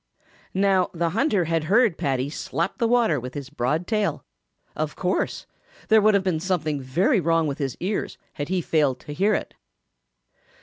Now 0.55 0.89
the 0.95 1.11
hunter 1.11 1.45
had 1.45 1.65
heard 1.65 1.95
Paddy 1.95 2.27
slap 2.31 2.79
the 2.79 2.87
water 2.87 3.19
with 3.19 3.35
his 3.35 3.51
broad 3.51 3.85
tail. 3.85 4.25
Of 4.75 4.95
course. 4.95 5.45
There 5.89 6.01
would 6.01 6.15
have 6.15 6.23
been 6.23 6.39
something 6.39 6.81
very 6.81 7.19
wrong 7.19 7.45
with 7.45 7.59
his 7.59 7.77
ears 7.79 8.17
had 8.33 8.49
he 8.49 8.61
failed 8.61 8.99
to 9.01 9.13
hear 9.13 9.35
it. 9.35 9.53